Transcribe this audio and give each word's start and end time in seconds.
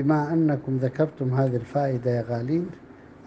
بما 0.00 0.32
أنكم 0.32 0.76
ذكرتم 0.76 1.34
هذه 1.34 1.56
الفائدة 1.56 2.10
يا 2.10 2.22
غالين 2.22 2.66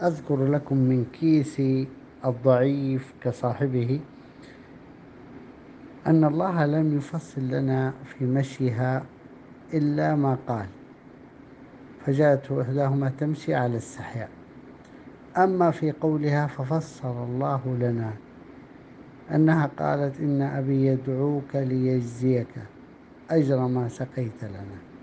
أذكر 0.02 0.46
لكم 0.46 0.78
من 0.78 1.06
كيسي 1.06 1.88
الضعيف 2.26 3.14
كصاحبه 3.22 4.00
أن 6.08 6.24
الله 6.24 6.66
لم 6.66 6.98
يفصل 6.98 7.42
لنا 7.42 7.94
في 8.06 8.26
مشيها 8.26 9.04
إلا 9.74 10.16
ما 10.16 10.38
قال 10.48 10.66
فجاءت 12.06 12.52
إحداهما 12.52 13.12
تمشي 13.20 13.56
على 13.56 13.78
السحياء 13.78 14.30
أما 15.38 15.72
في 15.72 15.92
قولها 15.92 16.48
ففسر 16.48 17.24
الله 17.24 17.78
لنا 17.80 18.14
أنها 19.32 19.70
قالت 19.80 20.20
إن 20.20 20.42
أبي 20.42 20.86
يدعوك 20.86 21.56
ليجزيك 21.56 22.56
أجر 23.30 23.68
ما 23.68 23.88
سقيت 23.88 24.44
لنا. 24.44 24.97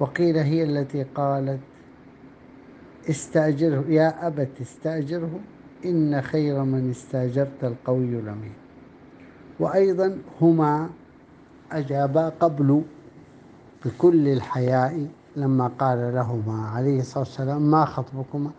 وقيل 0.00 0.36
هي 0.36 0.62
التي 0.62 1.02
قالت 1.02 1.60
استأجره 3.10 3.84
يا 3.88 4.26
أبت 4.26 4.60
استأجره 4.60 5.40
إن 5.84 6.22
خير 6.22 6.64
من 6.64 6.90
استأجرت 6.90 7.64
القوي 7.64 8.18
الأمين 8.18 8.52
وأيضا 9.60 10.18
هما 10.40 10.90
أجابا 11.72 12.28
قبل 12.28 12.82
بكل 13.84 14.28
الحياء 14.28 15.06
لما 15.36 15.66
قال 15.78 16.14
لهما 16.14 16.68
عليه 16.68 17.00
الصلاة 17.00 17.24
والسلام 17.24 17.70
ما 17.70 17.84
خطبكما؟ 17.84 18.50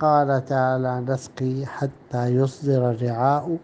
قال 0.00 0.44
تعالى 0.44 1.04
نسقي 1.08 1.66
حتى 1.66 2.26
يصدر 2.26 2.90
الرعاء 2.90 3.58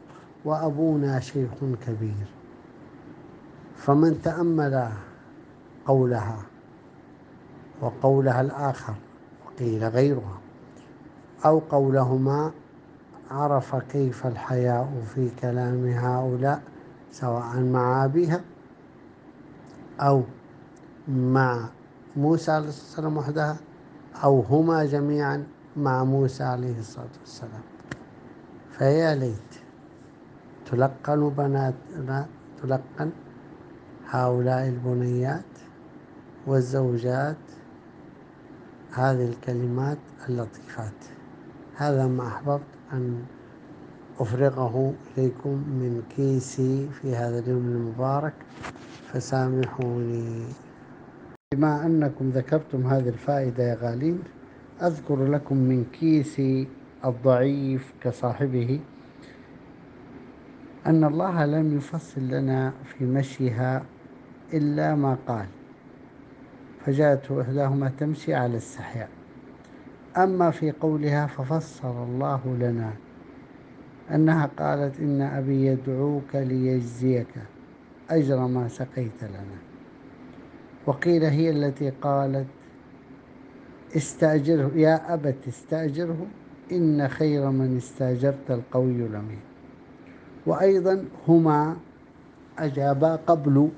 وأبونا 0.45 1.21
شيخ 1.21 1.51
كبير. 1.87 2.27
فمن 3.77 4.23
تأمل 4.23 4.89
قولها 5.87 6.37
وقولها 7.81 8.41
الآخر 8.41 8.95
وقيل 9.47 9.85
غيرها. 9.85 10.39
أو 11.45 11.59
قولهما 11.59 12.53
عرف 13.31 13.77
كيف 13.77 14.27
الحياء 14.27 15.03
في 15.15 15.31
كلام 15.41 15.87
هؤلاء 15.87 16.63
سواء 17.11 17.61
مع 17.61 18.05
أبيها 18.05 18.41
أو 20.01 20.23
مع 21.09 21.69
موسى 22.17 22.51
عليه 22.53 22.67
والسلام 22.67 23.17
وحدها 23.17 23.57
أو 24.25 24.41
هما 24.41 24.85
جميعا 24.85 25.47
مع 25.77 26.05
موسى 26.05 26.45
عليه 26.45 26.79
الصلاة 26.79 27.17
والسلام. 27.21 27.63
فيا 28.71 29.15
ليت 29.15 29.55
تلقن 30.67 31.29
بناتنا 31.31 32.27
تلقن 32.63 33.11
هؤلاء 34.11 34.69
البنيات 34.69 35.45
والزوجات 36.47 37.37
هذه 38.97 39.29
الكلمات 39.29 39.99
اللطيفات. 40.29 41.05
هذا 41.77 42.07
ما 42.07 42.27
أحببت 42.27 42.73
أن 42.93 43.23
أفرغه 44.21 44.95
إليكم 45.19 45.51
من 45.51 46.03
كيسي 46.17 46.89
في 46.89 47.17
هذا 47.17 47.39
اليوم 47.39 47.67
المبارك 47.67 48.35
فسامحوني. 49.13 50.45
بما 51.55 51.87
أنكم 51.87 52.31
ذكرتم 52.31 52.87
هذه 52.87 53.09
الفائدة 53.09 53.65
يا 53.65 53.75
غالين 53.75 54.23
أذكر 54.83 55.25
لكم 55.25 55.57
من 55.57 55.85
كيسي 55.85 56.69
الضعيف 57.05 57.93
كصاحبه 58.03 58.81
أن 60.87 61.05
الله 61.05 61.47
لم 61.47 61.77
يفصل 61.77 62.21
لنا 62.21 62.73
في 62.85 63.05
مشيها 63.05 63.83
إلا 64.53 64.95
ما 64.95 65.17
قال. 65.29 65.47
فجاءت 66.87 67.33
إحداهما 67.33 67.93
تمشي 67.99 68.35
على 68.35 68.57
السحياء 68.57 69.09
أما 70.17 70.51
في 70.51 70.71
قولها 70.71 71.27
ففسر 71.27 72.05
الله 72.05 72.57
لنا 72.61 72.93
أنها 74.15 74.51
قالت 74.59 75.01
إن 75.01 75.23
أبي 75.23 75.67
يدعوك 75.67 76.35
ليجزيك 76.35 77.35
أجر 78.11 78.47
ما 78.47 78.69
سقيت 78.69 79.23
لنا. 79.23 79.59
وقيل 80.87 81.25
هي 81.25 81.51
التي 81.51 81.91
قالت 81.91 82.47
استأجره 83.97 84.71
يا 84.75 85.15
أبت 85.15 85.49
استأجره 85.49 86.27
إن 86.73 87.09
خير 87.09 87.51
من 87.51 87.77
استأجرت 87.77 88.51
القوي 88.51 89.07
الأمين 89.07 89.41
وأيضا 90.47 91.05
هما 91.29 91.77
أجابا 92.59 93.17
قبل 93.17 93.69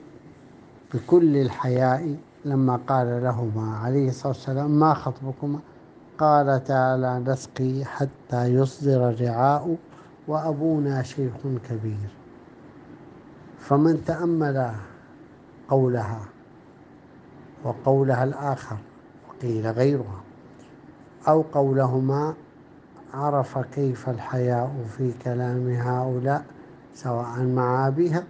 بكل 0.95 1.37
الحياء 1.37 2.17
لما 2.45 2.77
قال 2.89 3.23
لهما 3.23 3.77
عليه 3.77 4.09
الصلاة 4.09 4.33
والسلام 4.33 4.71
ما 4.71 4.95
خطبكما؟ 4.95 5.59
قال 6.19 6.65
تعالى 6.65 7.19
نسقي 7.19 7.85
حتى 7.85 8.47
يصدر 8.47 9.09
الرعاء 9.11 9.77
وأبونا 10.29 11.03
شيخ 11.03 11.33
كبير. 11.69 12.11
فمن 13.59 14.05
تأمل 14.05 14.71
قولها 15.69 16.21
وقولها 17.65 18.25
الآخر 18.25 18.77
وقيل 19.29 19.67
غيرها 19.67 20.21
أو 21.29 21.43
قولهما 21.43 22.35
عرف 23.15 23.59
كيف 23.59 24.09
الحياء 24.09 24.85
في 24.97 25.13
كلام 25.25 25.69
هؤلاء 25.71 26.45
سواء 26.95 27.43
مع 27.43 27.89
أبيها 27.89 28.25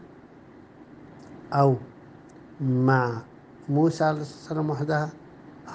أو 1.53 1.75
مع 2.61 3.23
موسى 3.69 4.05
عليه 4.05 4.21
الصلاة 4.21 4.39
والسلام 4.39 4.71
وحدها 4.71 5.11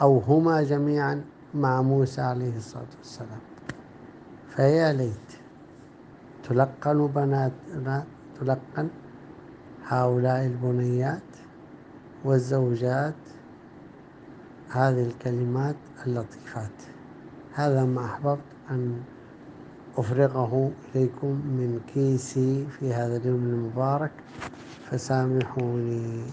أو 0.02 0.18
هما 0.18 0.64
جميعا 0.64 1.22
مع 1.54 1.82
موسى 1.82 2.22
عليه 2.22 2.58
الصلاة 2.58 2.94
والسلام. 2.98 3.40
فيا 4.50 4.94
ليت 4.94 5.30
تلقن 6.44 7.08
بناتنا 7.08 8.06
تلقن 8.40 8.90
هؤلاء 9.88 10.46
البنيات 10.46 11.32
والزوجات 12.26 13.16
هذه 14.70 15.04
الكلمات 15.08 15.76
اللطيفات. 16.08 16.78
هذا 17.54 17.86
ما 17.86 18.06
أحببت 18.06 18.40
أن 18.72 19.02
أفرغه 19.98 20.72
إليكم 20.96 21.28
من 21.28 21.80
كيسي 21.94 22.66
في 22.66 22.94
هذا 22.94 23.18
اليوم 23.18 23.44
المبارك 23.44 24.12
فسامحوني. 24.90 26.24